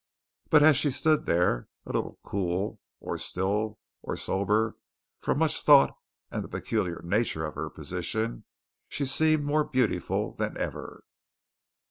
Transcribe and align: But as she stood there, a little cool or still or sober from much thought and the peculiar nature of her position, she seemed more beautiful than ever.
But 0.49 0.63
as 0.63 0.77
she 0.77 0.89
stood 0.89 1.27
there, 1.27 1.67
a 1.85 1.91
little 1.91 2.17
cool 2.23 2.79
or 2.99 3.19
still 3.19 3.77
or 4.01 4.17
sober 4.17 4.75
from 5.19 5.37
much 5.37 5.61
thought 5.61 5.95
and 6.31 6.43
the 6.43 6.47
peculiar 6.47 7.03
nature 7.05 7.45
of 7.45 7.53
her 7.53 7.69
position, 7.69 8.45
she 8.89 9.05
seemed 9.05 9.43
more 9.45 9.63
beautiful 9.63 10.33
than 10.33 10.57
ever. 10.57 11.03